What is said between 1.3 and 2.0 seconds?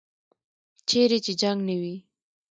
جنګ نه وي.